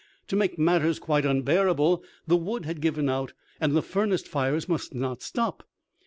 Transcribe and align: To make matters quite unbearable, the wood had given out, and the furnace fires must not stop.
To 0.29 0.35
make 0.35 0.57
matters 0.57 0.97
quite 0.97 1.27
unbearable, 1.27 2.03
the 2.25 2.35
wood 2.35 2.65
had 2.65 2.81
given 2.81 3.07
out, 3.07 3.33
and 3.59 3.75
the 3.75 3.83
furnace 3.83 4.23
fires 4.23 4.67
must 4.67 4.95
not 4.95 5.21
stop. 5.21 5.61